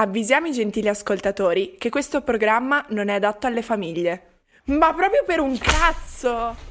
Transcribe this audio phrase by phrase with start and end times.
[0.00, 4.42] Avvisiamo i gentili ascoltatori che questo programma non è adatto alle famiglie.
[4.66, 6.67] Ma proprio per un cazzo!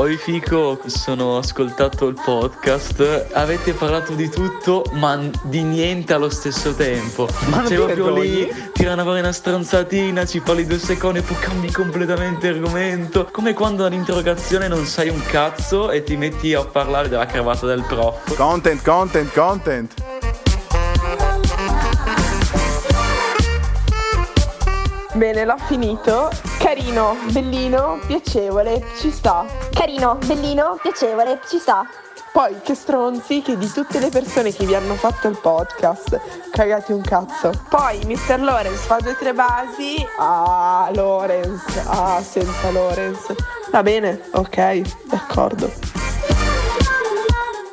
[0.00, 6.74] Oi Fico, sono ascoltato il podcast, avete parlato di tutto ma di niente allo stesso
[6.74, 7.28] tempo.
[7.50, 11.70] Ma ti proprio lì, tirano fuori una stronzatina, ci parli due secondi e poi cambi
[11.70, 13.28] completamente argomento.
[13.30, 17.84] Come quando all'interrogazione non sai un cazzo e ti metti a parlare della cravatta del
[17.86, 18.34] prof.
[18.36, 20.09] Content, content, content.
[25.12, 26.30] Bene, l'ho finito.
[26.58, 29.44] Carino, bellino, piacevole, ci sta.
[29.72, 31.84] Carino, bellino, piacevole, ci sta.
[32.32, 36.20] Poi che stronzi che di tutte le persone che vi hanno fatto il podcast,
[36.52, 37.50] cagate un cazzo.
[37.68, 38.40] Poi Mr.
[38.40, 39.96] Lorenz fa due tre basi.
[40.18, 43.34] Ah, Lorenz, ah, senza Lorenz.
[43.72, 45.72] Va bene, ok, d'accordo.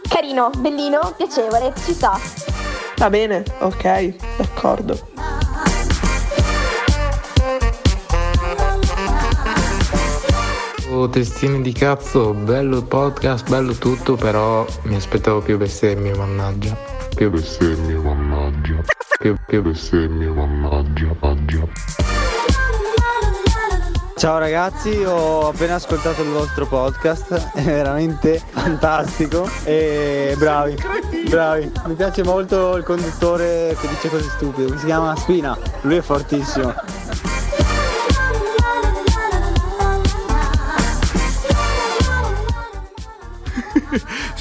[0.10, 2.20] Carino, bellino, piacevole, ci sta.
[2.96, 5.17] Va bene, ok, d'accordo.
[10.98, 16.76] Oh, testini di cazzo, bello il podcast, bello tutto, però mi aspettavo più bestemmie, mannaggia.
[17.14, 18.82] Più bestemmie, mannaggia.
[19.20, 21.68] Più, più bestemmie, mannaggia, mannaggia.
[24.16, 30.76] Ciao ragazzi, ho appena ascoltato il vostro podcast, è veramente fantastico e bravi,
[31.30, 31.72] bravi.
[31.86, 36.74] Mi piace molto il conduttore che dice cose stupide, si chiama Spina, lui è fortissimo.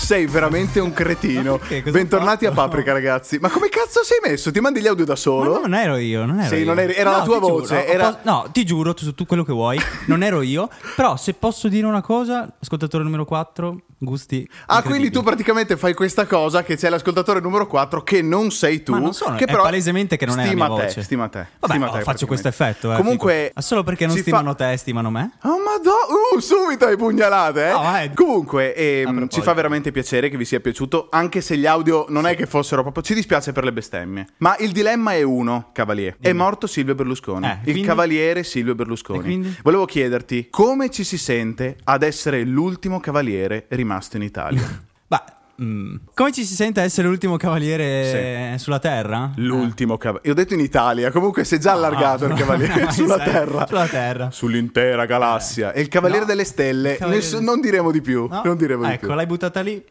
[0.06, 1.58] Sei veramente un cretino.
[1.58, 1.82] perché?
[1.82, 2.68] Cosa ho Bentornati a fatto?
[2.68, 3.38] Paprika, ragazzi.
[3.40, 4.52] Ma come cazzo sei messo?
[4.52, 5.54] Ti mandi gli audio da Ma solo?
[5.54, 6.64] no, non ero io, non ero Sì, io.
[6.64, 9.26] non eri- era la tua ti giuro, voce, ho era- no, ti giuro, tu, tu
[9.26, 10.68] quello che vuoi, non ero io.
[10.94, 14.48] Però se posso dire una cosa, ascoltatore numero 4, gusti.
[14.66, 18.82] Ah, quindi tu praticamente fai questa cosa che c'è l'ascoltatore numero 4 che non sei
[18.82, 18.92] tu.
[18.92, 21.02] Ma non sono, che è palesemente che non è la te, voce.
[21.02, 21.46] Stima te.
[21.58, 22.92] Vabbè, stima oh, te, faccio questo effetto.
[22.92, 23.34] Eh, Comunque...
[23.34, 23.52] fico.
[23.54, 25.32] Ma solo perché non stimano fa- te, stimano me?
[25.42, 27.72] Oh madonna, uh, subito hai pugnalate, eh?
[27.72, 28.10] No, eh.
[28.14, 32.26] Comunque, ehm, ci fa veramente piacere che vi sia piaciuto, anche se gli audio non
[32.26, 33.02] è che fossero proprio...
[33.02, 34.26] Ci dispiace per le bestemmie.
[34.38, 36.16] Ma il dilemma è uno, Cavalier.
[36.20, 37.46] È morto Silvio Berlusconi.
[37.46, 37.82] Eh, il quindi?
[37.82, 39.20] cavaliere Silvio Berlusconi.
[39.20, 39.56] Quindi?
[39.62, 43.85] Volevo chiederti, come ci si sente ad essere l'ultimo cavaliere rimasto
[44.16, 44.62] in Italia?
[45.08, 45.24] Bah,
[45.62, 49.30] mm, come ci si sente essere l'ultimo cavaliere sulla Terra?
[49.36, 50.26] L'ultimo cavaliere.
[50.26, 53.18] Io ho detto in Italia, comunque si è già allargato Ah, il cavaliere ma sulla
[53.20, 53.66] Terra.
[53.66, 54.30] Sulla Terra.
[54.32, 55.72] Sull'intera galassia.
[55.72, 58.26] E il cavaliere No, delle stelle, il cavaliere ness- non diremo di più.
[58.28, 58.42] No?
[58.44, 59.14] Non diremo di ecco, più.
[59.14, 59.84] l'hai buttata lì.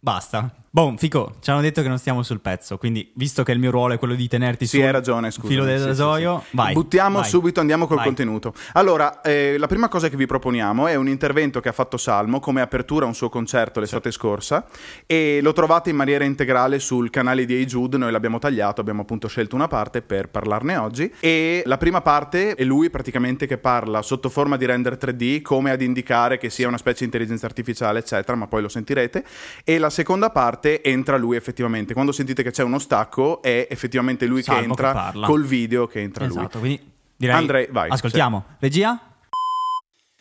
[0.00, 0.48] Basta.
[0.70, 2.76] Boh, Fico, ci hanno detto che non stiamo sul pezzo.
[2.76, 5.48] Quindi, visto che il mio ruolo è quello di tenerti Sì, sul ragione, scusa.
[5.48, 6.74] filo del rasoio, vai.
[6.74, 7.28] Buttiamo vai.
[7.28, 8.04] subito, andiamo col Vai.
[8.06, 8.52] contenuto.
[8.74, 12.38] Allora, eh, la prima cosa che vi proponiamo è un intervento che ha fatto Salmo
[12.38, 14.66] come apertura a un suo concerto l'estate scorsa
[15.06, 19.02] e lo trovate in maniera integrale sul canale di Hey Jude, noi l'abbiamo tagliato, abbiamo
[19.02, 23.56] appunto scelto una parte per parlarne oggi e la prima parte è lui praticamente che
[23.56, 27.46] parla sotto forma di render 3D come ad indicare che sia una specie di intelligenza
[27.46, 29.24] artificiale eccetera, ma poi lo sentirete
[29.64, 34.26] e la seconda parte entra lui effettivamente, quando sentite che c'è uno stacco è effettivamente
[34.26, 35.26] lui Salmo che che entra parla.
[35.26, 36.36] col video che entra lui.
[36.36, 38.44] Esatto, quindi direi Andrei, vai, Ascoltiamo.
[38.58, 39.00] Regia?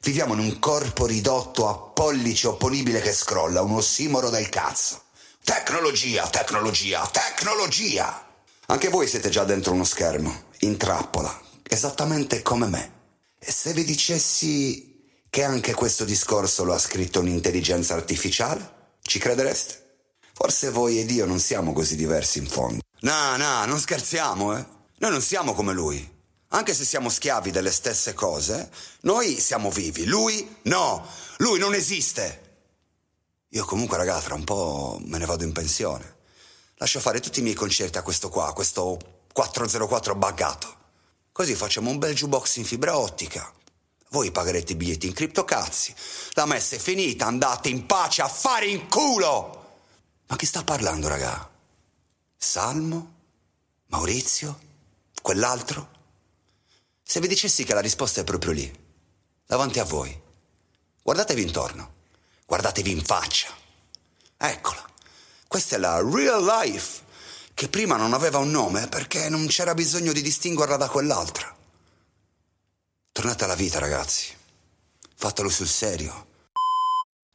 [0.02, 5.02] Viviamo in un corpo ridotto a pollice opponibile che scrolla, un ossimoro del cazzo.
[5.44, 8.26] Tecnologia, tecnologia, tecnologia!
[8.68, 12.92] Anche voi siete già dentro uno schermo, in trappola, esattamente come me.
[13.40, 19.87] E se vi dicessi che anche questo discorso lo ha scritto un'intelligenza artificiale, ci credereste?
[20.40, 22.82] Forse voi ed io non siamo così diversi in fondo.
[23.00, 24.64] No, no, non scherziamo, eh.
[25.00, 26.16] Noi non siamo come lui.
[26.50, 28.70] Anche se siamo schiavi delle stesse cose,
[29.02, 30.06] noi siamo vivi.
[30.06, 31.04] Lui no,
[31.38, 32.60] lui non esiste.
[33.50, 36.18] Io comunque, raga, tra un po' me ne vado in pensione.
[36.76, 39.00] Lascio fare tutti i miei concerti a questo qua, a questo
[39.34, 40.76] 404 buggato.
[41.32, 43.52] Così facciamo un bel jukebox in fibra ottica.
[44.12, 45.96] Voi pagherete i biglietti in criptocazzi.
[46.34, 49.66] La messa è finita, andate in pace a fare in culo!
[50.28, 51.50] Ma chi sta parlando, raga?
[52.36, 53.16] Salmo?
[53.88, 54.60] Maurizio?
[55.22, 55.96] Quell'altro?
[57.02, 58.86] Se vi dicessi che la risposta è proprio lì,
[59.46, 60.22] davanti a voi,
[61.02, 61.94] guardatevi intorno,
[62.46, 63.48] guardatevi in faccia.
[64.36, 64.86] Eccola,
[65.48, 67.04] questa è la real life,
[67.54, 71.56] che prima non aveva un nome perché non c'era bisogno di distinguerla da quell'altra.
[73.14, 74.36] Tornate alla vita, ragazzi.
[75.16, 76.27] Fatelo sul serio.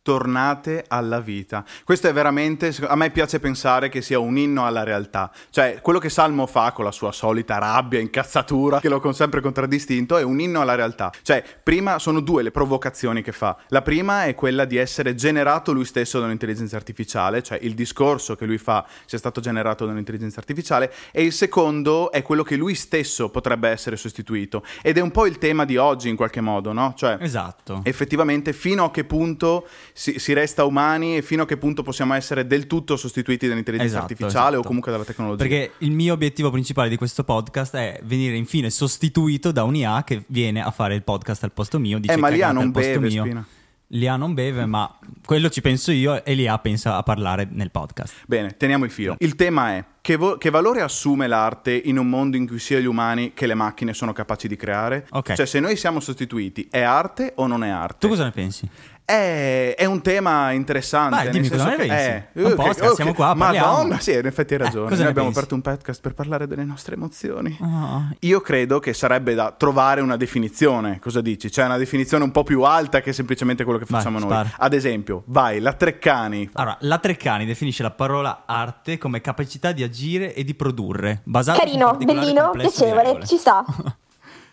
[0.03, 1.65] Tornate alla vita.
[1.85, 5.31] Questo è veramente, a me piace pensare che sia un inno alla realtà.
[5.51, 9.41] Cioè, quello che Salmo fa con la sua solita rabbia, incazzatura, che l'ho con sempre
[9.41, 11.13] contraddistinto, è un inno alla realtà.
[11.23, 13.57] Cioè, prima sono due le provocazioni che fa.
[13.69, 18.35] La prima è quella di essere generato lui stesso da un'intelligenza artificiale, cioè il discorso
[18.35, 22.57] che lui fa sia stato generato da un'intelligenza artificiale, e il secondo è quello che
[22.57, 24.65] lui stesso potrebbe essere sostituito.
[24.83, 26.95] Ed è un po' il tema di oggi in qualche modo, no?
[26.97, 27.83] Cioè, Esatto.
[27.85, 32.15] effettivamente fino a che punto si, si resta umani e fino a che punto possiamo
[32.15, 34.67] essere del tutto sostituiti dall'intelligenza Esatto, artificiale o esatto.
[34.67, 35.45] comunque dalla tecnologia.
[35.45, 40.25] Perché il mio obiettivo principale di questo podcast è venire infine sostituito da un'IA che
[40.29, 41.99] viene a fare il podcast al posto mio.
[41.99, 43.23] Dice eh, ma l'IA non beve, mio.
[43.25, 43.47] Spina.
[43.95, 48.15] L'IA non beve, ma quello ci penso io e l'IA pensa a parlare nel podcast.
[48.27, 49.17] Bene, teniamo il filo.
[49.19, 52.81] Il tema è che, vo- che valore assume l'arte in un mondo in cui sia
[52.81, 55.07] gli umani che le macchine sono capaci di creare?
[55.11, 55.35] Ok.
[55.35, 57.99] Cioè, se noi siamo sostituiti, è arte o non è arte?
[57.99, 58.67] Tu cosa ne pensi?
[59.05, 61.15] È, è un tema interessante.
[61.17, 62.05] Vai, nel dimmi senso cosa ne che- pensi.
[62.39, 63.67] eh, È un podcast, siamo qua, parliamo.
[63.73, 64.89] Madonna, sì, in effetti hai Eh, ragione.
[64.89, 65.39] cosa Noi abbiamo pensi?
[65.39, 67.59] aperto un podcast per parlare delle nostre emozioni.
[67.61, 70.99] Ah, Io credo che sarebbe da trovare una definizione.
[71.01, 71.51] Cosa dici?
[71.51, 74.29] Cioè, una definizione un po' più alta che semplicemente quello che Vai, facciamo noi.
[74.29, 74.51] spara.
[74.57, 76.49] Ad esempio, vai, la Treccani.
[76.55, 81.59] Allora, la Treccani definisce la parola arte come capacità di agire e di produrre, basata
[81.59, 83.65] Carino, bellino, piacevole, ci sta.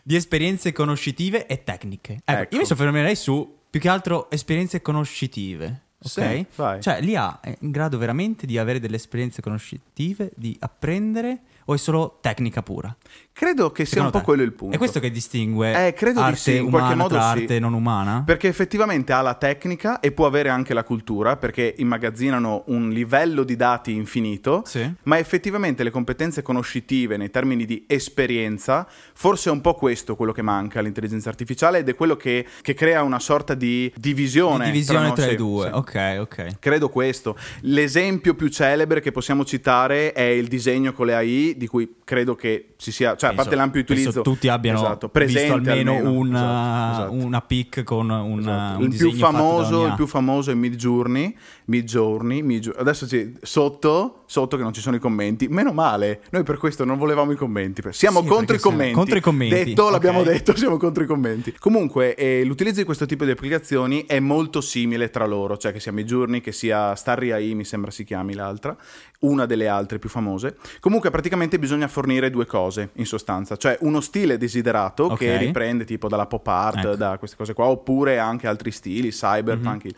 [0.03, 2.21] di esperienze conoscitive e tecniche.
[2.25, 2.55] Ecco, Ecco.
[2.55, 5.83] io mi soffermerei su più che altro esperienze conoscitive.
[6.01, 6.45] Ok?
[6.49, 6.81] Sì.
[6.81, 11.77] Cioè, l'IA è in grado veramente di avere delle esperienze conoscitive, di apprendere, o è
[11.77, 12.95] solo tecnica pura?
[13.31, 14.25] Credo che sia Secondo un po' te?
[14.25, 14.75] quello il punto.
[14.75, 17.39] È questo che distingue Eh, credo di arte sì, in umana qualche modo tra sì.
[17.39, 18.23] arte non umana?
[18.25, 23.43] Perché effettivamente ha la tecnica e può avere anche la cultura, perché immagazzinano un livello
[23.43, 24.91] di dati infinito, Sì.
[25.03, 30.31] ma effettivamente le competenze conoscitive nei termini di esperienza, forse è un po' questo quello
[30.33, 34.71] che manca all'intelligenza artificiale ed è quello che, che crea una sorta di divisione, Di
[34.71, 35.65] divisione no- tra, sì, i due.
[35.67, 35.71] sì.
[35.73, 36.59] Ok, ok.
[36.59, 37.37] Credo questo.
[37.61, 42.33] L'esempio più celebre che possiamo citare è il disegno con le AI, di cui credo
[42.35, 46.09] che si sia, cioè a Penso- parte l'ampio utilizzo, tutti abbiano esatto, presente visto almeno,
[46.11, 47.25] una, esatto, esatto.
[47.27, 48.77] una pic con un, Esatto.
[48.79, 51.35] un il, più famoso, il più famoso è Midjourney,
[51.65, 52.81] Midjourney, Midjourney.
[52.81, 56.85] adesso c'è sotto, sotto che non ci sono i commenti, meno male, noi per questo
[56.85, 60.25] non volevamo i commenti, siamo Sì, contro i commenti, contro i commenti, detto, l'abbiamo ok.
[60.25, 61.53] detto, siamo contro i commenti.
[61.59, 65.79] Comunque eh, l'utilizzo di questo tipo di applicazioni è molto simile tra loro, cioè che
[65.79, 68.75] sia Midjourney, che sia Starry AI, mi sembra si chiami l'altra,
[69.19, 70.57] una delle altre più famose.
[70.79, 75.17] Comunque praticamente bisogna fornire due cose in sostanza, cioè uno stile desiderato Ok.
[75.17, 76.95] che riprende tipo dalla pop art, Ecco.
[76.95, 79.91] da queste cose qua, oppure anche altri stili, cyberpunk, Mhm.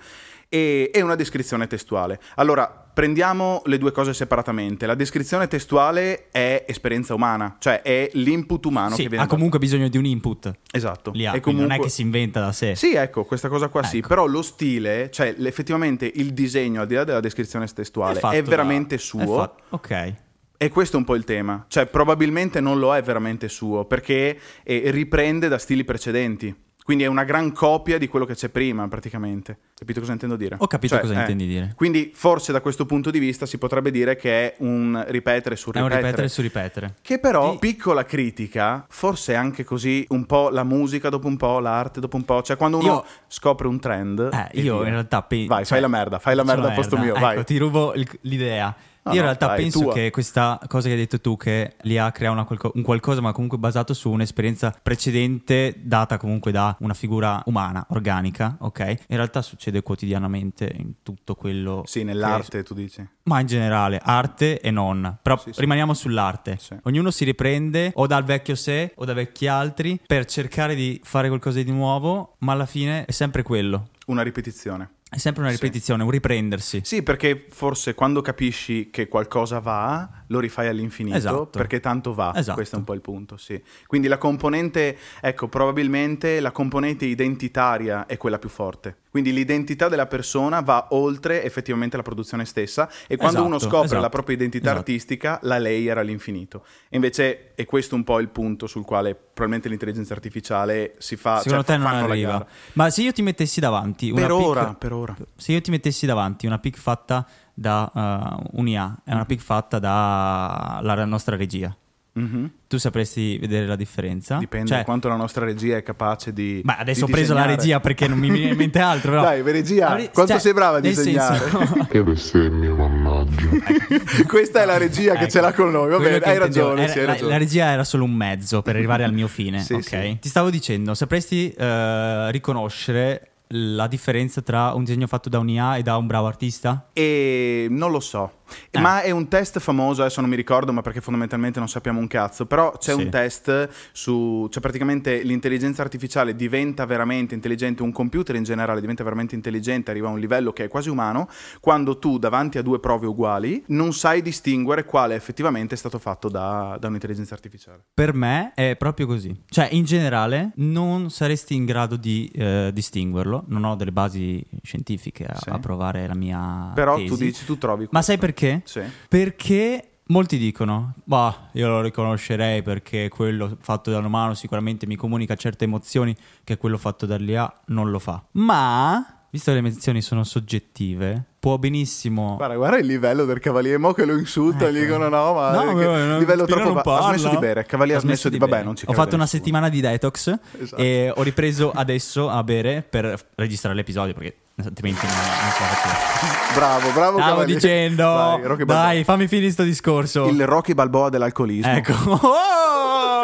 [0.50, 2.20] e, e una descrizione testuale.
[2.36, 4.86] Allora, prendiamo le due cose separatamente.
[4.86, 9.60] La descrizione testuale è esperienza umana, cioè è l'input umano Sì, che viene ha comunque
[9.60, 10.44] bisogno di un input.
[10.48, 10.58] dato.
[10.74, 11.12] Esatto.
[11.14, 12.76] L'IA, E quindi non è comunque- che si inventa da sé.
[12.76, 14.10] Sì, ecco, questa cosa qua sì, Ecco.
[14.10, 18.50] però lo stile, cioè effettivamente il disegno, al di là della descrizione testuale, è da-
[18.50, 19.36] veramente è suo.
[19.36, 20.14] fa- Ok.
[20.62, 21.66] E questo è un po' il tema.
[21.68, 26.56] Cioè, probabilmente non lo è veramente suo, perché eh, riprende da stili precedenti.
[26.84, 29.58] Quindi è una gran copia di quello che c'è prima, praticamente.
[29.74, 30.58] Capito cosa intendo dire?
[30.60, 31.74] Ho capito Cioè, cosa eh, intendi dire.
[31.76, 35.72] Quindi, forse da questo punto di vista si potrebbe dire che è un ripetere su
[35.72, 36.06] È un ripetere.
[36.06, 36.94] ripetere su ripetere.
[37.02, 41.58] Che però, Di- piccola critica, forse anche così un po' la musica dopo un po',
[41.60, 42.44] l'arte dopo un po'.
[42.44, 44.30] Cioè, quando uno Io- scopre un trend.
[44.32, 44.86] Eh, io via.
[44.88, 45.48] in realtà penso.
[45.48, 47.34] Vai, fai la merda, fai la merda al posto mio, vai.
[47.34, 48.76] Ecco, ti rubo l'idea.
[49.04, 49.94] No, io in realtà penso tua.
[49.94, 53.32] che questa cosa che hai detto tu, che l'IA crea una qualco- un qualcosa, ma
[53.32, 58.80] comunque basato su un'esperienza precedente, data comunque da una figura umana, organica, ok?
[59.08, 61.82] In realtà succede quotidianamente in tutto quello.
[61.86, 63.04] Sì, che- nell'arte, tu dici.
[63.24, 65.18] Ma in generale, arte e non.
[65.22, 65.60] Però Sì, sì.
[65.62, 66.58] rimaniamo sull'arte.
[66.60, 66.76] Sì.
[66.84, 71.28] Ognuno si riprende o dal vecchio sé o da vecchi altri per cercare di fare
[71.28, 73.90] qualcosa di nuovo, ma alla fine è sempre quello.
[74.08, 74.90] Una ripetizione.
[75.14, 75.58] È sempre una Sì.
[75.60, 76.80] ripetizione, un riprendersi.
[76.86, 81.48] Sì, perché forse quando capisci che qualcosa va, lo rifai all'infinito, Esatto.
[81.48, 82.32] perché tanto va.
[82.34, 82.56] Esatto.
[82.56, 83.62] Questo è un po' il punto, sì.
[83.88, 89.00] Quindi la componente, ecco, probabilmente la componente identitaria è quella più forte.
[89.12, 93.86] Quindi l'identità della persona va oltre effettivamente la produzione stessa e quando Esatto, uno scopre
[93.88, 94.80] esatto, la propria identità esatto.
[94.80, 96.64] artistica, la lei era all'infinito.
[96.88, 101.42] E invece è questo un po' il punto sul quale probabilmente l'intelligenza artificiale si fa,
[101.42, 102.48] Secondo cioè, te non arriva.
[102.74, 105.00] Ma se io ti mettessi davanti una Per ora, per ora.
[105.36, 109.80] Se io ti mettessi davanti una pic fatta da uh, un'IA e una pic fatta
[109.80, 111.76] dalla nostra regia,
[112.14, 112.52] Mhm.
[112.68, 114.36] tu sapresti vedere la differenza?
[114.38, 116.60] Dipende Cioè, da quanto la nostra regia è capace di.
[116.66, 117.62] Ma adesso ho di preso la disegnare.
[117.62, 119.12] regia perché non mi viene in mente altro.
[119.12, 119.22] Però...
[119.32, 121.40] Dai, regia, La re- quanto cioè, sei brava a disegnare?
[121.50, 123.48] senso- Che bestemmie, mannaggia.
[124.28, 125.90] Questa è la regia che Ecco, ce l'ha con noi.
[125.90, 126.82] Va quello bene, che hai ragione.
[126.84, 127.32] era- sì, hai la, ragione.
[127.32, 129.62] la regia era solo un mezzo per arrivare al mio fine.
[129.62, 129.84] Sì, ok?
[129.84, 130.18] sì.
[130.20, 135.78] Ti stavo dicendo, sapresti eh, riconoscere la differenza tra un disegno fatto da un IA
[135.78, 136.90] e da un bravo artista?
[136.94, 138.40] E non lo so.
[138.70, 138.80] Eh.
[138.80, 142.08] Ma è un test famoso, adesso non mi ricordo, ma perché fondamentalmente non sappiamo un
[142.08, 142.46] cazzo.
[142.46, 143.02] Però c'è Sì.
[143.04, 144.48] un test su.
[144.52, 150.08] cioè praticamente l'intelligenza artificiale diventa veramente intelligente, un computer in generale diventa veramente intelligente, arriva
[150.08, 151.28] a un livello che è quasi umano,
[151.60, 156.30] quando tu davanti a due prove uguali non sai distinguere quale effettivamente è stato fatto
[156.30, 157.84] da, da un'intelligenza artificiale.
[157.94, 159.44] Per me è proprio così.
[159.50, 163.44] Cioè, in generale, non saresti in grado di eh, distinguerlo.
[163.48, 165.50] Non ho delle basi scientifiche a, Sì.
[165.50, 166.72] a provare la mia.
[166.74, 167.08] Però tesi.
[167.08, 167.88] tu dici, tu trovi.
[167.92, 168.41] Ma sai perché?
[168.64, 168.82] Sì.
[169.08, 174.96] Perché molti dicono, bah, io lo riconoscerei perché quello fatto da un umano sicuramente mi
[174.96, 178.24] comunica certe emozioni che quello fatto dall'IA non lo fa.
[178.32, 182.36] Ma, visto che le emozioni sono soggettive, può benissimo...
[182.38, 184.74] Guarda, guarda il livello del cavaliere, mo che lo insulta, Ecco.
[184.78, 187.98] gli dicono no, ma No, no, livello troppo non ba- Ha smesso di bere, Cavaliere
[187.98, 188.64] ha smesso di, vabbè, bere.
[188.64, 190.80] non ci Ho fatto una settimana di detox Esatto.
[190.80, 195.68] e ho ripreso adesso a bere per registrare l'episodio perché altrimenti non, non ce la
[195.68, 196.54] facevo.
[196.54, 197.60] Bravo, bravo Stavo Cavaliere.
[197.60, 198.04] dicendo,
[198.44, 200.28] Dai, dai, fammi finire sto discorso.
[200.28, 201.72] Il Rocky Balboa dell'alcolismo.
[201.74, 201.94] Ecco.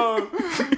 [0.09, 0.29] Oh!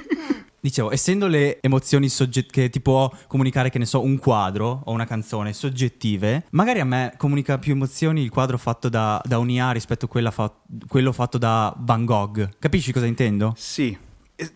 [0.69, 4.91] Dicevo, essendo le emozioni sogget- che ti può comunicare, che ne so, un quadro o
[4.91, 9.49] una canzone soggettive, magari a me comunica più emozioni il quadro fatto da, da un
[9.49, 10.53] IA rispetto a fa-
[10.87, 12.49] quello fatto da Van Gogh.
[12.59, 13.53] Capisci cosa intendo?
[13.57, 13.97] Sì.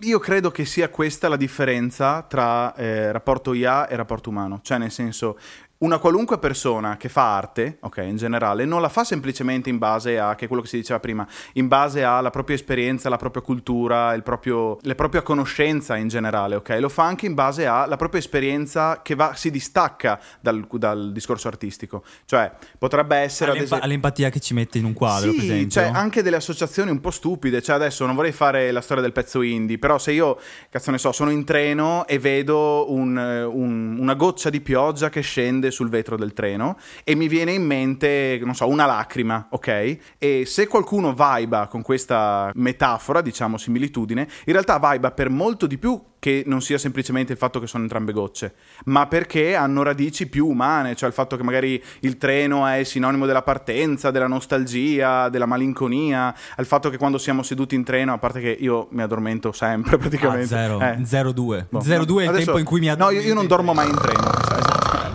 [0.01, 4.59] Io credo che sia questa la differenza tra eh, rapporto IA e rapporto umano.
[4.61, 5.39] Cioè, nel senso,
[5.83, 10.17] una qualunque persona che fa arte, ok, in generale, non la fa semplicemente in base
[10.17, 13.41] a, che è quello che si diceva prima, in base alla propria esperienza, la propria
[13.41, 16.77] cultura, il proprio, la propria conoscenza in generale, ok?
[16.79, 21.49] Lo fa anche in base alla propria esperienza che va, si distacca dal, dal discorso
[21.49, 22.03] artistico.
[22.25, 23.51] Cioè, potrebbe essere...
[23.51, 25.69] ad All'empa- esempio- all'empatia che ci mette in un quadro, sì, per esempio.
[25.69, 27.61] cioè anche delle associazioni un po' stupide.
[27.61, 30.97] Cioè, adesso non vorrei fare la storia del pezzo indie, però se io, cazzo ne
[30.97, 35.89] so, sono in treno e vedo un, un- una goccia di pioggia che scende sul
[35.89, 39.97] vetro del treno e mi viene in mente, non so, una lacrima, ok?
[40.17, 45.77] E se qualcuno viba con questa metafora, diciamo similitudine, in realtà viba per molto di
[45.77, 48.53] più che non sia semplicemente il fatto che sono entrambe gocce,
[48.85, 53.25] ma perché hanno radici più umane, cioè il fatto che magari il treno è sinonimo
[53.25, 58.19] della partenza, della nostalgia, della malinconia, al fatto che quando siamo seduti in treno, a
[58.19, 60.55] parte che io mi addormento sempre praticamente.
[60.55, 60.97] Ah, zero, Eh.
[61.01, 61.65] 0-2.
[61.69, 61.85] Boh, 0-2
[62.19, 64.52] è il adesso- tempo in cui mi No, io, io non dormo mai in treno.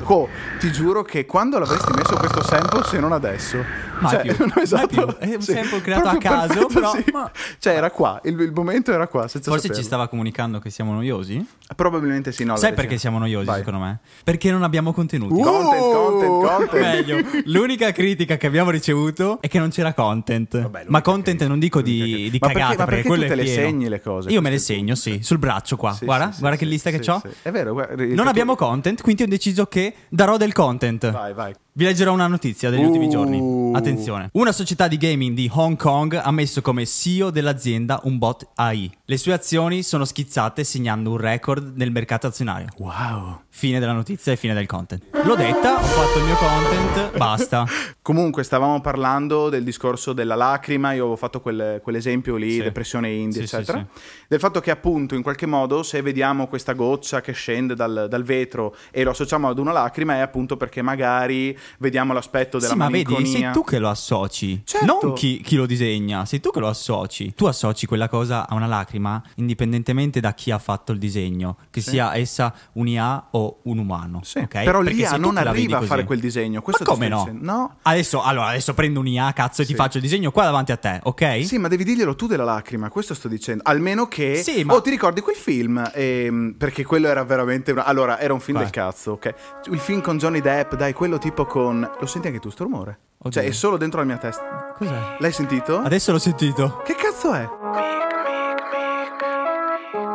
[0.08, 0.26] Co,
[0.58, 3.62] ti giuro che quando l'avresti messo questo sample, se non adesso.
[4.00, 5.16] Mai cioè, più, no, mai esatto, più.
[5.18, 5.52] È un sì.
[5.52, 7.04] sample creato a caso, perfetto, però- sì.
[7.12, 9.82] ma- Cioè, era qua, il, il momento era qua, Forse ci saperlo.
[9.82, 11.44] stava comunicando che siamo noiosi?
[11.74, 12.56] Probabilmente sì, no.
[12.56, 13.58] Sai perché siamo noiosi, Vai.
[13.58, 13.98] secondo me?
[14.24, 15.34] Perché non abbiamo contenuti.
[15.34, 15.42] Uh!
[15.42, 16.80] Content, content, content.
[16.82, 20.52] Meglio, l'unica critica che abbiamo ricevuto è che non c'era content.
[20.54, 24.00] l'unica ma content non dico di, di Ma perché- perché, perché te le segni le
[24.00, 24.30] cose?
[24.30, 25.92] Io me le segno, sì, sul braccio qua.
[25.92, 27.22] Sì, guarda, guarda che lista che ho.
[27.42, 31.10] È vero, guarda, Non abbiamo content, quindi ho deciso che darò del content.
[31.10, 31.54] Vai, vai.
[31.78, 33.08] Vi leggerò una notizia degli ultimi Uh.
[33.10, 33.70] giorni.
[33.72, 34.30] Attenzione.
[34.32, 38.90] Una società di gaming di Hong Kong ha messo come CEO dell'azienda un bot AI.
[39.04, 42.66] Le sue azioni sono schizzate segnando un record nel mercato azionario.
[42.78, 43.42] Wow.
[43.48, 45.04] Fine della notizia e fine del content.
[45.24, 47.66] L'ho detta, ho fatto il mio content, basta.
[48.00, 50.92] Comunque, stavamo parlando del discorso della lacrima.
[50.92, 52.62] Io avevo fatto quel- quell'esempio lì, Sì.
[52.62, 53.78] depressione indie, Sì, eccetera.
[53.92, 54.00] sì.
[54.28, 58.22] Del fatto che, appunto, in qualche modo, se vediamo questa goccia che scende dal, dal
[58.22, 62.78] vetro e lo associamo ad una lacrima, è appunto perché magari vediamo l'aspetto della Sì,
[62.78, 63.38] ma vedi, malinconia.
[63.40, 64.86] sei tu che lo associ, Certo.
[65.02, 67.34] non chi, chi lo disegna, sei tu che lo associ.
[67.34, 71.80] Tu associ quella cosa a una lacrima indipendentemente da chi ha fatto il disegno, che
[71.82, 74.20] sia essa un IA o un umano.
[74.24, 74.62] Sì, ok?
[74.64, 76.60] Però Perché l'IA tu non arriva a fare quel disegno.
[76.62, 77.18] Questo ma ti come no?
[77.24, 77.44] dicendo.
[77.44, 77.76] No.
[77.82, 79.76] Adesso, allora, adesso prendo un IA, cazzo, e ti Sì.
[79.76, 81.44] faccio il disegno qua davanti a te, ok?
[81.44, 83.62] Sì, ma devi dirglielo tu della lacrima, questo sto dicendo.
[83.66, 84.36] Almeno che...
[84.42, 85.82] Sì, ma- Oh, ti ricordi quel film?
[85.94, 87.72] Ehm, perché quello era veramente...
[87.72, 88.70] una- Allora, era un film Quale?
[88.72, 89.34] del cazzo, ok?
[89.70, 91.88] Il film con Johnny Depp, dai, quello tipo con...
[91.98, 92.98] Lo senti anche tu, sto rumore?
[93.18, 93.30] Oddio.
[93.40, 94.74] Cioè, è solo dentro la mia testa.
[94.76, 95.16] Cos'è?
[95.18, 95.80] L'hai sentito?
[95.80, 96.80] Adesso l'ho sentito.
[96.84, 97.48] Che cazzo è?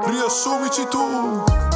[0.06, 1.73] Riassumici tu.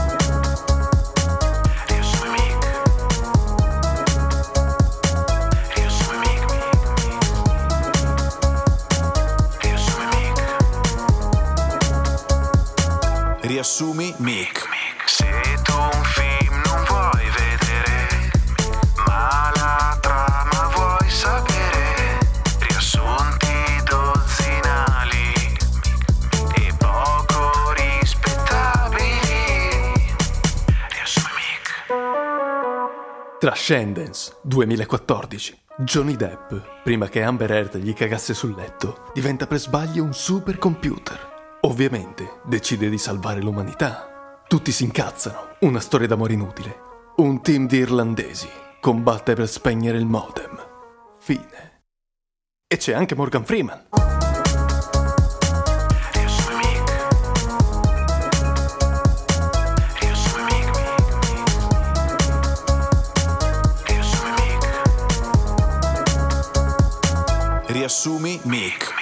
[13.47, 14.67] Riassumi Mick.
[15.05, 15.25] Se
[15.63, 18.29] tu un film non vuoi vedere,
[19.05, 22.19] ma la trama vuoi sapere,
[22.59, 23.47] riassunti
[23.85, 25.31] dozzinali
[26.57, 29.13] e poco rispettabili.
[30.89, 31.85] Riassumi Mick.
[33.39, 35.57] Trascendence 2014.
[35.77, 41.35] Johnny Depp, prima che Amber Heard gli cagasse sul letto, diventa per sbaglio un supercomputer.
[41.61, 44.43] Ovviamente decide di salvare l'umanità.
[44.47, 46.79] Tutti si incazzano, una storia d'amore inutile.
[47.17, 48.47] Un team di irlandesi
[48.79, 50.55] combatte per spegnere il modem.
[51.19, 51.81] Fine.
[52.67, 53.85] E c'è anche Morgan Freeman.
[67.65, 68.96] Riassumi Mick.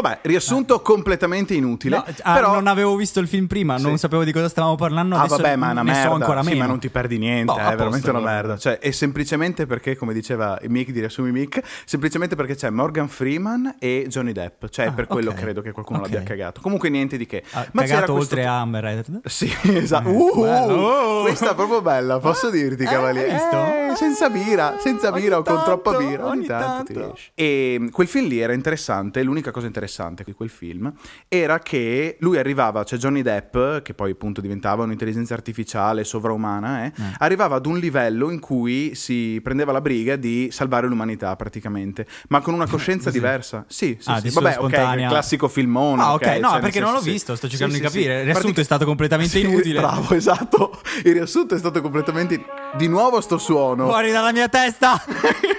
[0.00, 1.96] Vabbè, riassunto completamente inutile.
[1.96, 2.52] No, ah, però...
[2.52, 5.16] non avevo visto il film prima, non sapevo di cosa stavamo parlando.
[5.16, 6.14] Ah, vabbè, ma è una ne so merda.
[6.14, 6.60] ancora Sì, meno.
[6.60, 8.56] ma non ti perdi niente, a è posto, veramente una merda.
[8.58, 13.76] Cioè, è semplicemente perché, come diceva Mick di Riassumi Mick, semplicemente perché c'è Morgan Freeman
[13.80, 14.66] e Johnny Depp.
[14.68, 15.36] Cioè, Ah, per quello ok.
[15.36, 16.04] credo che qualcuno Ok.
[16.06, 16.60] l'abbia cagato.
[16.60, 17.42] Comunque, niente di che.
[17.52, 19.20] Ha ma cagato questo- oltre a Amber Heard.
[19.26, 20.08] Sì, esatto.
[20.08, 20.42] Uh.
[20.44, 21.22] Oh.
[21.22, 23.28] Questa è proprio bella, posso dirti, cavaliere?
[23.30, 23.56] hai visto?
[23.56, 26.26] Eh, senza birra, senza birra o con troppa birra.
[26.26, 27.16] Ogni, tanto.
[27.34, 29.22] E quel film lì era interessante.
[29.22, 29.86] L'unica cosa interessante
[30.24, 30.92] di quel film
[31.28, 36.92] era che lui arrivava, cioè Johnny Depp, che poi appunto diventava un'intelligenza artificiale sovraumana, eh,
[37.18, 42.40] arrivava ad un livello in cui si prendeva la briga di salvare l'umanità praticamente, ma
[42.40, 43.64] con una coscienza diversa.
[43.68, 44.30] Sì, sì, Ah, sì.
[44.30, 46.02] Vabbè, ok, spontanea- il classico filmone.
[46.02, 47.10] Ah, ok, ok, no, cioè, perché non l'ho sì.
[47.10, 47.92] visto, sto Sì, cercando sì, di sì.
[47.94, 48.14] capire.
[48.18, 49.80] Il riassunto Pratica- è stato completamente Sì, inutile.
[49.80, 50.80] Bravo, esatto.
[51.04, 52.44] Il riassunto è stato completamente.
[52.76, 53.86] Di nuovo sto suono.
[53.86, 55.00] Fuori dalla mia testa!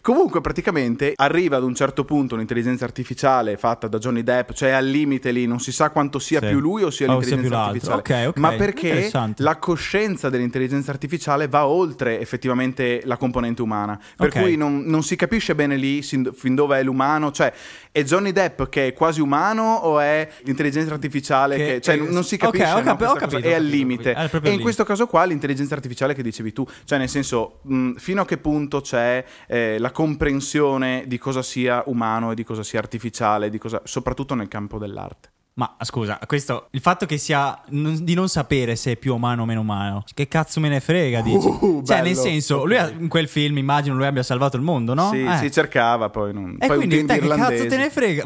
[0.00, 4.86] Comunque, praticamente arriva ad un certo punto un'intelligenza artificiale fatta da Johnny Depp, cioè al
[4.86, 6.46] limite lì, non si sa quanto sia Sì.
[6.48, 7.98] più lui o sia O l'intelligenza sia artificiale.
[7.98, 8.36] Ok, ok.
[8.38, 13.98] Ma perché la coscienza dell'intelligenza artificiale va oltre effettivamente la componente umana.
[14.16, 14.40] Per Ok.
[14.40, 17.30] cui non, non si capisce bene lì fin dove è l'umano.
[17.30, 17.52] Cioè,
[17.90, 21.64] è Johnny Depp che è quasi umano o è l'intelligenza artificiale che.
[21.66, 22.66] Che- cioè, che- non si capisce.
[22.72, 23.14] ho no, cosa.
[23.16, 24.12] capito, È al limite.
[24.14, 27.94] È E in questo caso qua l'intelligenza artificiale che dicevi tu, cioè nel senso mh,
[27.96, 32.62] fino a che punto c'è eh, la comprensione di cosa sia umano e di cosa
[32.62, 35.30] sia artificiale, di cosa, soprattutto nel campo dell'arte.
[35.54, 39.42] Ma scusa, questo il fatto che sia non- di non sapere se è più umano
[39.42, 41.48] o meno umano, che cazzo me ne frega, dici?
[41.48, 42.02] Uh, cioè, bello.
[42.04, 45.10] nel senso, lui ha- in quel film immagino lui abbia salvato il mondo, no?
[45.10, 45.36] Sì, Eh.
[45.38, 46.32] si cercava poi.
[46.32, 46.56] Non...
[46.60, 48.24] E poi quindi te di che cazzo te ne frega?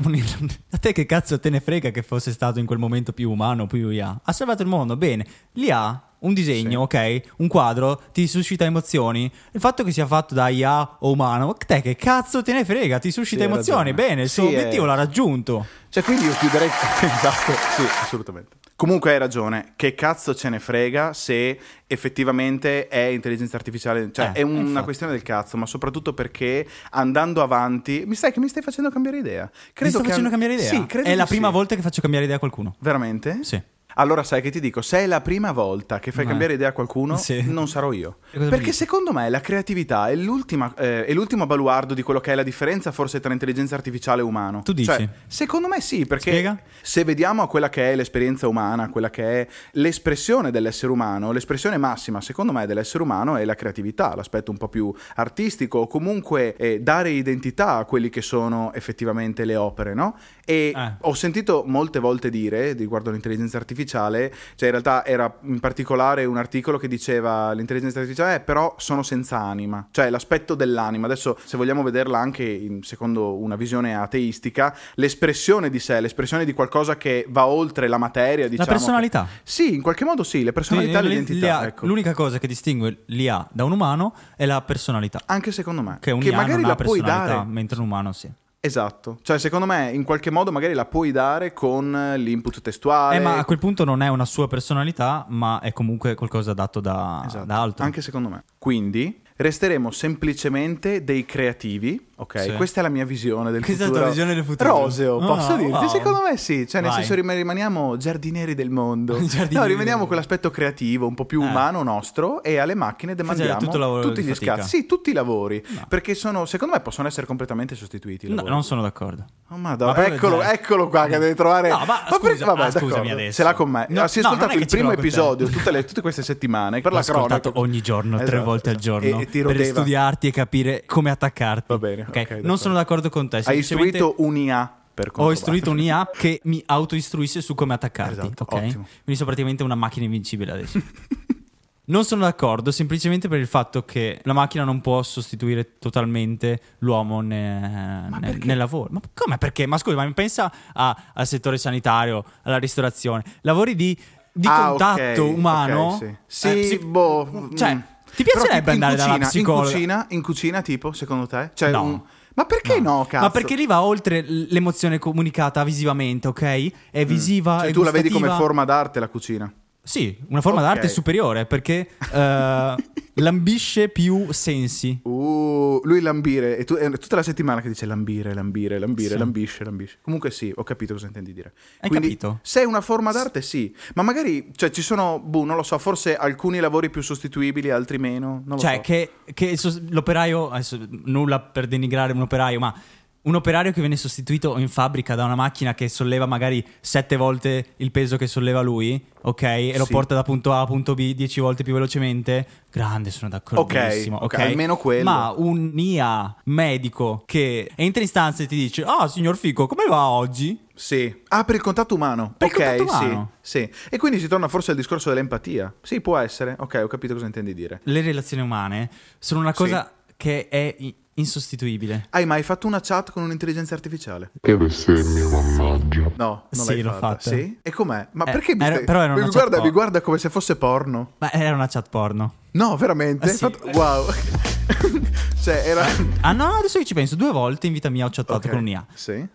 [0.73, 3.67] A te che cazzo te ne frega che fosse stato in quel momento più umano,
[3.67, 4.21] più IA?
[4.23, 5.25] Ha salvato il mondo, bene.
[5.52, 7.21] L'IA, un disegno, ok?
[7.37, 9.31] Un quadro, ti suscita emozioni.
[9.52, 12.99] Il fatto che sia fatto da IA o umano, te che cazzo te ne frega?
[12.99, 15.66] Ti suscita Sì, emozioni, bene, il Sì, suo obiettivo è- l'ha raggiunto.
[15.88, 16.68] Cioè, quindi io chiuderei.
[17.03, 18.57] esatto, sì, assolutamente.
[18.75, 19.75] Comunque hai ragione.
[19.77, 24.11] Che cazzo ce ne frega se effettivamente è intelligenza artificiale?
[24.12, 24.85] Cioè, Eh, è una infatti.
[24.85, 28.03] questione del cazzo, ma soprattutto perché andando avanti.
[28.07, 29.49] Mi sai che mi stai facendo cambiare idea?
[29.81, 30.68] Mi sto che facendo an- cambiare idea?
[30.68, 31.53] Sì, credo È la prima sì.
[31.53, 32.75] volta che faccio cambiare idea a qualcuno.
[32.81, 33.38] Veramente?
[33.42, 33.61] Sì.
[33.96, 36.28] Allora sai che ti dico, se è la prima volta che fai Eh.
[36.28, 37.42] cambiare idea a qualcuno, Sì.
[37.46, 38.18] non sarò io.
[38.31, 42.35] Perché secondo me la creatività è, l'ultima, eh, è l'ultimo baluardo di quello che è
[42.35, 44.62] la differenza forse tra intelligenza artificiale e umano.
[44.62, 44.90] Tu dici?
[44.90, 46.59] Cioè, secondo me sì, perché Spiega?
[46.81, 51.76] se vediamo a quella che è l'esperienza umana, quella che è l'espressione dell'essere umano, l'espressione
[51.76, 56.57] massima secondo me dell'essere umano è la creatività, l'aspetto un po' più artistico, o comunque
[56.57, 60.16] eh, dare identità a quelli che sono effettivamente le opere, no?
[60.44, 60.92] E Eh.
[61.00, 66.37] ho sentito molte volte dire riguardo all'intelligenza artificiale, cioè in realtà era in particolare un
[66.37, 71.07] articolo che diceva l'intelligenza artificiale eh, però sono senza anima, cioè l'aspetto dell'anima.
[71.07, 76.53] Adesso se vogliamo vederla anche in- secondo una visione ateistica, l'espressione di sé, l'espressione di
[76.53, 78.68] qualcosa che va oltre la materia, diciamo.
[78.68, 79.25] la personalità.
[79.25, 81.87] che- Sì, in qualche modo sì, le personalità e l'identità, l'IA ecco.
[81.87, 85.21] L'unica cosa che distingue l'IA da un umano è la personalità.
[85.27, 85.99] Anche secondo me.
[86.01, 87.45] Che un che magari la puoi dare.
[87.45, 88.31] mentre un umano sì.
[88.64, 93.16] Esatto, cioè secondo me in qualche modo magari la puoi dare con l'input testuale.
[93.16, 96.79] Eh, ma a quel punto non è una sua personalità, ma è comunque qualcosa dato
[96.79, 97.85] da, Esatto, da altro.
[97.85, 98.44] Anche secondo me.
[98.59, 102.40] Quindi resteremo semplicemente dei creativi, ok?
[102.40, 102.52] Sì.
[102.55, 104.00] Questa è la mia visione del Questa è la futuro.
[104.05, 104.70] tua visione del futuro?
[104.85, 105.72] Roseo, Ah, posso dirti?
[105.72, 105.88] wow.
[105.88, 106.98] Secondo me sì, cioè nel Vai.
[107.00, 109.14] senso rim- rimaniamo giardinieri del mondo.
[109.20, 110.07] Giardinieri no, rimaniamo mondo.
[110.07, 111.46] quell'aspetto creativo, un po' più Eh.
[111.46, 114.55] umano nostro e alle macchine demandiamo tutto il lavoro tutti gli fatica.
[114.57, 114.68] scazzi.
[114.76, 118.28] Sì, tutti i lavori, perché sono, secondo me possono essere completamente sostituiti.
[118.33, 119.24] No, non sono d'accordo.
[119.50, 120.52] Oh, madonna, Ma eccolo, zero.
[120.52, 121.68] eccolo qua che deve trovare.
[121.68, 123.33] No, ma per- scusa, vabbè, ah, scusami adesso.
[123.37, 123.87] Ce l'ha con me.
[123.90, 126.81] No, Ah, si è no, ascoltato il primo con episodio tutte, le- tutte queste settimane
[126.81, 127.35] per L'ho la cronaca.
[127.35, 129.00] ascoltato ogni giorno, tre Esatto, volte al esatto.
[129.00, 131.64] giorno, Ti per studiarti e capire come attaccarti.
[131.68, 132.16] Va bene, Ok?
[132.16, 133.42] ok, non sono d'accordo con te.
[133.45, 138.12] Hai istruito un'IA per Ho istruito un'IA che mi autoistruisse su come attaccarti.
[138.12, 138.53] Esatto, ok?
[138.53, 138.83] ottimo.
[138.85, 140.81] Quindi sono praticamente una macchina invincibile adesso.
[141.85, 147.21] Non sono d'accordo semplicemente per il fatto che la macchina non può sostituire totalmente l'uomo
[147.21, 148.88] ne- nel, nel lavoro.
[148.92, 149.66] Ma come perché?
[149.66, 153.99] Ma scusa, ma pensa a- al settore sanitario, alla ristorazione, lavori di,
[154.33, 155.81] di Ah, contatto ok, umano.
[155.95, 157.49] ok, sì, Sì, Eh, psi- boh.
[157.53, 157.81] Cioè, mm.
[158.14, 159.66] Ti Però piacerebbe in andare dalla cucina, psicologa?
[159.66, 161.51] In cucina, in cucina, tipo, secondo te?
[161.55, 161.83] Cioè, No.
[161.83, 162.01] un-
[162.35, 163.25] Ma perché no, cazzo?
[163.25, 166.70] Ma perché lì va oltre l'emozione comunicata visivamente, ok?
[166.90, 168.46] È visiva Cioè, è tu la vedi come gustativa.
[168.46, 169.53] forma d'arte la cucina?
[169.85, 170.66] Sì, una forma Ok.
[170.66, 172.75] d'arte superiore perché eh,
[173.14, 175.01] lambisce più sensi.
[175.03, 179.18] Uh, lui lambire, e tu, è tutta la settimana che dice lambire, lambire, lambire, Sì.
[179.18, 179.99] lambisce, lambisce.
[180.01, 181.53] Comunque sì, ho capito cosa intendi dire.
[181.81, 182.38] Hai Quindi, capito?
[182.42, 183.75] Se è una forma d'arte, sì.
[183.95, 187.99] Ma magari, cioè, ci sono, boh, non lo so, forse alcuni lavori più sostituibili, altri
[187.99, 188.42] meno.
[188.47, 188.81] Non lo Cioè, so.
[188.83, 192.73] che, che l'operaio, adesso nulla per denigrare un operaio, ma
[193.22, 197.74] un operaio che viene sostituito in fabbrica da una macchina che solleva magari sette volte
[197.76, 199.42] il peso che solleva lui, ok?
[199.42, 199.92] E lo Sì.
[199.92, 202.46] porta da punto A a punto B dieci volte più velocemente.
[202.70, 204.16] Grande, sono d'accordissimo.
[204.16, 205.04] Ok, Ok, ok, almeno quello.
[205.04, 209.85] Ma un IA medico che entra in stanza e ti dice: Ah, signor Fico, come
[209.88, 210.58] va oggi?
[210.74, 211.22] Sì.
[211.28, 212.35] Ah, per il contatto umano.
[212.37, 213.30] Per ok, contatto umano.
[213.40, 213.70] sì, sì.
[213.88, 215.72] E quindi si torna forse al discorso dell'empatia.
[215.82, 216.56] Sì, può essere.
[216.58, 217.80] Ok, ho capito cosa intendi dire.
[217.85, 220.74] Le relazioni umane sono una cosa che è
[221.14, 222.07] insostituibile.
[222.11, 224.31] Hai mai fatto una chat con un'intelligenza artificiale?
[224.40, 226.11] Che bestemmia, mannaggia.
[226.16, 227.09] No, non Sì, l'hai l'ho fatta.
[227.18, 227.31] fatta.
[227.31, 227.59] Sì?
[227.62, 228.09] E com'è?
[228.12, 228.87] Ma Eh, perché mi era- stai...
[228.87, 231.12] però era una mi, chat guarda, mi guarda come se fosse porno.
[231.18, 232.35] Ma era una chat porno.
[232.53, 233.25] No, veramente?
[233.27, 233.44] Ah, Hai sì.
[233.44, 234.07] fatto- Wow.
[235.42, 235.87] cioè, era...
[236.20, 238.59] Ah no, adesso che ci penso, due volte in vita mia ho chattato Ok, con
[238.59, 238.87] un IA.
[238.94, 239.27] Sì.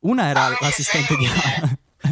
[0.00, 1.26] Una era l'assistente di...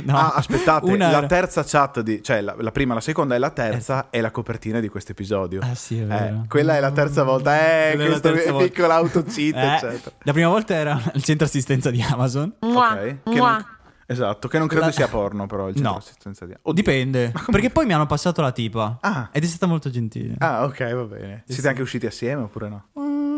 [0.10, 2.22] no, ah, aspettate, una la era- terza chat di...
[2.22, 5.60] Cioè, la, la prima, la seconda e la terza è la copertina di questo episodio.
[5.62, 6.44] Ah sì, è Eh, vero.
[6.48, 7.56] quella è la terza volta.
[7.58, 8.66] Eh, Quella questo è volta.
[8.66, 10.16] piccola autocheat, Eh, eccetera.
[10.22, 12.52] La prima volta era il centro assistenza di Amazon.
[12.58, 13.16] Ok.
[13.24, 13.66] Che non-
[14.04, 15.98] Esatto, che non credo La- sia porno, però il centro No.
[15.98, 16.52] assistenza di...
[16.52, 16.72] Oddio.
[16.74, 17.32] Dipende.
[17.50, 18.98] Perché poi mi hanno passato la tipa.
[19.00, 19.30] Ah.
[19.32, 20.34] Ed è stata molto gentile.
[20.38, 21.44] Ah, ok, va bene.
[21.46, 22.84] Siete anche usciti assieme oppure no?
[22.92, 23.31] Mezza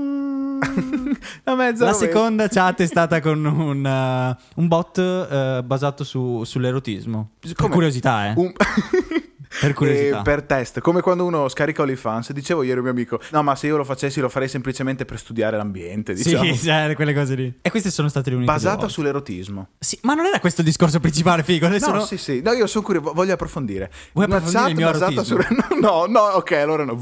[1.76, 7.30] La seconda chat è stata con un, uh, un bot uh, basato su- sull'erotismo.
[7.40, 7.72] Per Come?
[7.74, 8.32] curiosità, eh.
[8.36, 8.52] Un-
[9.60, 10.18] Per curiosità.
[10.18, 12.32] Eh, per test, come quando uno scarica OnlyFans.
[12.32, 15.16] Dicevo ieri a mio amico: No, ma se io lo facessi, lo farei semplicemente per
[15.16, 16.12] studiare l'ambiente.
[16.12, 16.52] Diciamo.
[16.54, 17.58] Sì, cioè, quelle cose lì.
[17.62, 19.68] E queste sono state le uniche Basata sull'erotismo.
[19.78, 21.66] Sì, ma non era questo il discorso principale, Figo.
[21.66, 22.40] Adesso No, no- sì, sì.
[22.42, 23.92] No, io sono curioso, voglio approfondire.
[24.12, 25.36] Vuoi approfondire il mio basata su-
[25.80, 26.94] No, no, ok, allora no.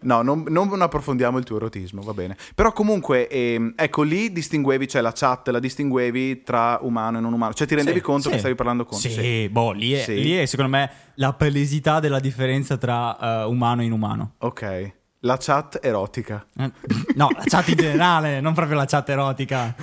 [0.00, 2.36] No, non, non approfondiamo il tuo erotismo, va bene.
[2.54, 7.32] Però comunque, ehm, ecco, lì distinguevi, cioè la chat la distinguevi tra umano e non
[7.32, 7.52] umano.
[7.54, 8.30] Cioè ti rendevi Sì, conto sì.
[8.30, 8.98] che stavi parlando con...
[8.98, 10.14] Sì, boh, lì è, Sì.
[10.22, 14.34] lì è, secondo me la palesità della differenza tra eh, umano e inumano.
[14.38, 14.92] Ok.
[15.22, 16.46] La chat erotica.
[16.56, 16.70] Eh,
[17.16, 19.74] No, la chat in generale, non proprio la chat erotica.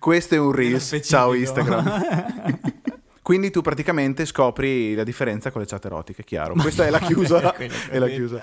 [0.00, 0.98] Questo è un Reels.
[1.04, 2.60] Ciao Instagram.
[3.22, 6.54] Quindi tu praticamente scopri la differenza con le chat erotiche, chiaro.
[6.54, 7.54] Questa è la chiusa.
[7.54, 8.40] È la chiusa.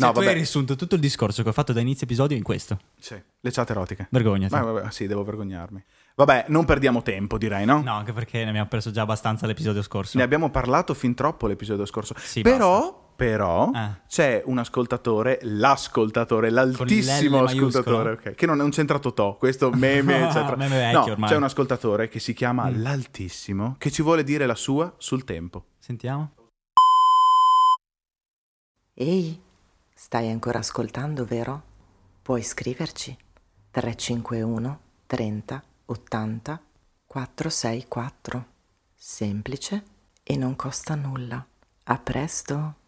[0.00, 0.36] Cioè, No, tu hai vabbè.
[0.36, 2.78] riassunto tutto il discorso che ho fatto da inizio episodio in questo.
[2.98, 4.06] Sì, le chat erotiche.
[4.10, 4.54] Vergognati.
[4.54, 5.82] Ma vabbè, sì, devo vergognarmi.
[6.14, 7.82] Vabbè, non perdiamo tempo, direi, no?
[7.82, 10.18] No, anche perché ne abbiamo perso già abbastanza l'episodio scorso.
[10.18, 12.14] Ne abbiamo parlato fin troppo l'episodio scorso.
[12.18, 14.00] Sì, però, però Eh.
[14.08, 18.30] c'è un ascoltatore, l'ascoltatore, l'altissimo ascoltatore, maiuscolo.
[18.30, 20.56] ok, che non, non c'entra Totò, questo meme, eccetera.
[20.56, 21.28] Meme vecchio no, ormai.
[21.30, 22.82] c'è un ascoltatore che si chiama Mm.
[22.82, 25.64] l'altissimo, che ci vuole dire la sua sul tempo.
[25.78, 26.32] Sentiamo.
[28.94, 29.40] Ehi,
[30.02, 31.62] stai ancora ascoltando, vero?
[32.22, 33.14] Puoi scriverci
[33.70, 36.62] 351 30 80
[37.06, 38.46] 464.
[38.94, 39.84] Semplice
[40.22, 41.46] e non costa nulla.
[41.84, 42.79] A presto!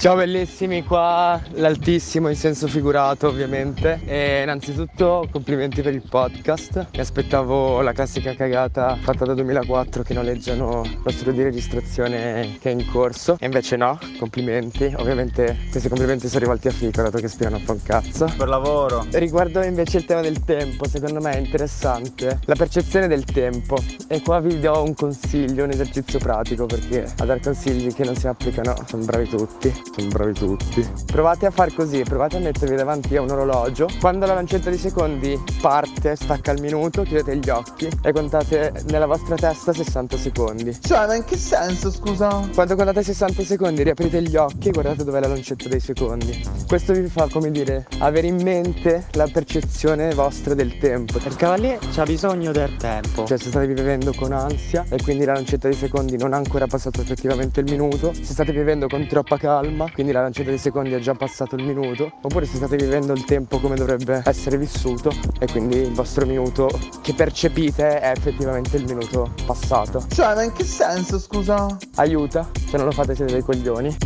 [0.00, 4.00] Ciao bellissimi, qua l'altissimo in senso figurato ovviamente.
[4.06, 10.14] E innanzitutto complimenti per il podcast, mi aspettavo la classica cagata fatta da 2004 che
[10.14, 13.36] noleggiano lo studio di registrazione che è in corso.
[13.38, 17.64] E invece no, complimenti, ovviamente questi complimenti sono rivolti a Fico dato che spiano un
[17.64, 18.32] po' un cazzo.
[18.38, 19.04] Per lavoro.
[19.10, 22.40] Riguardo invece il tema del tempo, secondo me è interessante.
[22.46, 23.76] La percezione del tempo.
[24.08, 28.16] E qua vi do un consiglio, un esercizio pratico perché a dar consigli che non
[28.16, 30.86] si applicano sono bravi tutti, sono bravi tutti.
[31.06, 34.78] Provate a far così, provate a mettervi davanti a un orologio, quando la lancetta di
[34.78, 40.76] secondi parte, stacca il minuto, chiudete gli occhi e contate nella vostra testa 60 secondi.
[40.80, 42.48] Cioè, ma in che senso, scusa?
[42.54, 46.42] Quando contate 60 secondi riaprite gli occhi e guardate dov'è la lancetta dei secondi.
[46.66, 51.18] Questo vi fa, come dire, avere in mente la percezione vostra del tempo.
[51.18, 53.24] Il cavaliere c'ha bisogno del tempo.
[53.24, 56.66] Cioè se state vivendo con ansia e quindi la lancetta dei secondi non ha ancora
[56.66, 60.92] passato effettivamente il minuto, se state vivendo con troppa calma, quindi la lancetta dei secondi
[60.94, 65.12] ha già passato il minuto, oppure se state vivendo il tempo come dovrebbe essere vissuto
[65.38, 66.68] e quindi il vostro minuto
[67.02, 70.04] che percepite è effettivamente il minuto passato.
[70.12, 71.76] Cioè, ma in che senso, scusa?
[71.96, 73.96] Aiuta, se non lo fate siete dei coglioni,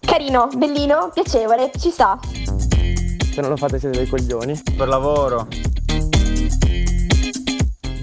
[0.00, 2.18] Carino, bellino, piacevole, ci sta.
[3.32, 4.60] se non lo fate siete dei coglioni.
[4.76, 5.46] Per lavoro.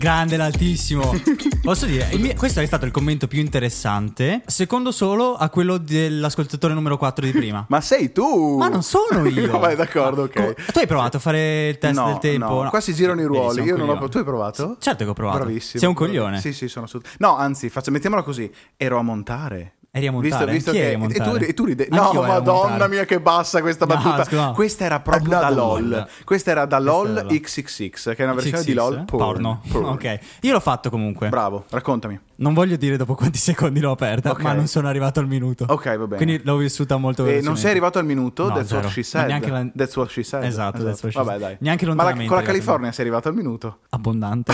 [0.07, 1.13] Grande l'altissimo.
[1.61, 6.73] Posso dire, mio- questo è stato il commento più interessante, secondo solo a quello dell'ascoltatore
[6.73, 7.65] numero 4 di prima.
[7.67, 8.55] Ma sei tu!
[8.55, 9.51] Ma non sono io.
[9.51, 10.31] Vabbè, d'accordo, ok.
[10.33, 12.63] Co- tu hai provato a fare il test no, del tempo?
[12.63, 13.63] no, qua si girano i ruoli.
[13.63, 14.07] Io non ho.
[14.07, 14.77] Tu hai provato?
[14.79, 15.39] Certo che ho provato.
[15.39, 15.79] Bravissimo.
[15.81, 16.39] Sei un coglione.
[16.39, 17.21] Sì, sì, sono assolutamente.
[17.25, 18.49] No, anzi, faccia- mettiamola così.
[18.77, 19.73] Ero a montare.
[19.97, 20.51] Eri a montare?
[20.51, 23.85] Visto, visto che e tu, e tu ride- Anch'io No, madonna mia, che bassa questa
[23.85, 24.23] No, battuta.
[24.25, 24.51] scusa.
[24.51, 26.07] Questa era proprio da LOL.
[26.23, 29.03] Questa era da LOL era- XXX, che è una versione di XXX, LOL eh?
[29.05, 29.59] porn.
[29.71, 29.91] Porno.
[29.91, 30.19] Ok.
[30.41, 31.29] Io l'ho fatto comunque.
[31.29, 32.19] Bravo, raccontami.
[32.39, 34.41] Non voglio dire dopo quanti secondi l'ho aperta, Ok.
[34.41, 35.65] ma non sono arrivato al minuto.
[35.67, 36.15] Ok, va bene.
[36.23, 37.47] Quindi l'ho vissuta molto E velocemente.
[37.49, 38.47] non sei arrivato al minuto?
[38.47, 38.81] No, that's zero.
[38.81, 39.25] what she said.
[39.27, 40.43] neanche la- That's what she said.
[40.43, 41.39] Esatto, that's what she Vabbè, said.
[41.41, 41.57] dai.
[41.59, 43.79] Neanche Ma la- lontanamente con la California sei arrivato al minuto?
[43.89, 44.53] Abbondante.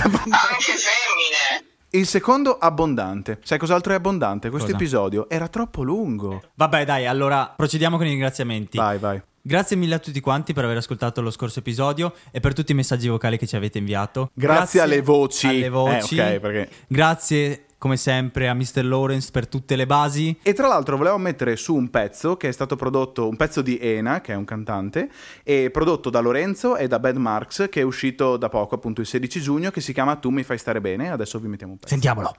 [1.95, 3.37] Il secondo abbondante.
[3.43, 4.49] Sai cos'altro è abbondante?
[4.49, 4.79] Questo Cosa?
[4.81, 6.41] episodio era troppo lungo.
[6.55, 8.77] Vabbè, dai, allora procediamo con i ringraziamenti.
[8.77, 9.21] Vai, vai.
[9.39, 12.75] Grazie mille a tutti quanti per aver ascoltato lo scorso episodio e per tutti i
[12.75, 14.31] messaggi vocali che ci avete inviato.
[14.33, 15.45] Grazie alle voci.
[15.47, 16.17] Alle voci.
[16.17, 18.85] Eh, ok, perché- Grazie come sempre a Mr.
[18.85, 20.39] Lawrence per tutte le basi.
[20.41, 23.77] E tra l'altro volevo mettere su un pezzo che è stato prodotto, un pezzo di
[23.77, 25.09] Ena, che è un cantante,
[25.43, 29.07] e prodotto da Lorenzo e da Bad Marks, che è uscito da poco, appunto il
[29.07, 31.11] 16 giugno, che si chiama Tu mi fai stare bene.
[31.11, 31.91] Adesso vi mettiamo un pezzo.
[31.91, 32.33] Sentiamolo.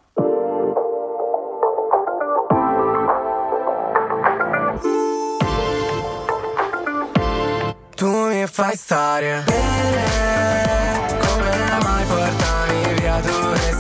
[7.95, 13.74] Tu mi fai stare bene Come mai portami via dove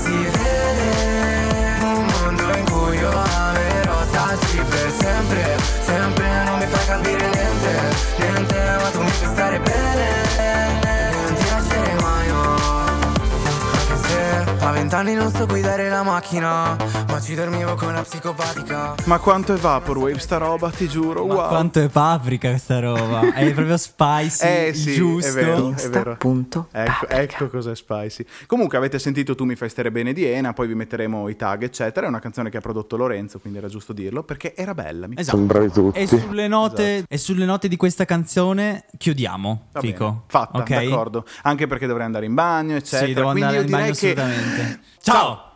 [14.84, 16.76] vent'anni non so guidare la macchina
[17.08, 21.34] Ma ci dormivo con la psicopatica Ma quanto è Vaporwave sta roba, ti giuro, Ma
[21.34, 21.48] wow.
[21.48, 23.32] quanto è paprika questa roba?
[23.32, 25.30] È proprio spicy, Eh sì, giusto.
[25.30, 26.16] è vero, è vero.
[26.18, 28.24] punto Ecco, ecco cos'è spicy.
[28.46, 31.62] Comunque avete sentito Tu mi fai stare bene di Ena, poi vi metteremo i tag,
[31.62, 32.04] eccetera.
[32.06, 35.06] È una canzone che ha prodotto Lorenzo, quindi era giusto dirlo, perché era bella.
[35.06, 35.38] Mi Esatto.
[35.38, 35.98] Bravi tutti.
[35.98, 40.24] E sulle, note, e sulle note di questa canzone chiudiamo, Va bene, Fico.
[40.26, 40.68] Fatta, Ok?
[40.68, 41.24] d'accordo.
[41.42, 43.06] Anche perché dovrei andare in bagno, eccetera.
[43.06, 44.80] Sì, devo Quindi andare io in bagno direi che assolutamente.
[44.98, 45.52] Ciao!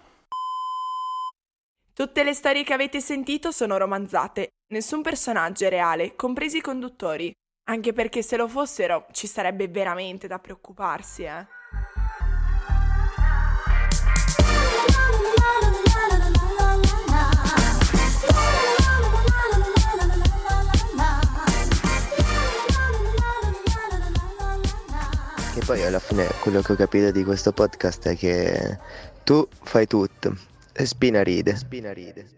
[1.93, 7.33] Tutte le storie che avete sentito sono romanzate, nessun personaggio è reale, compresi i conduttori.
[7.71, 11.47] Anche perché se lo fossero ci sarebbe veramente da preoccuparsi, eh.
[25.53, 28.79] Che poi alla fine quello che ho capito di questo podcast è che
[29.29, 30.35] tu fai tutto
[30.73, 31.55] Spina ride.
[31.55, 32.38] Spina ride.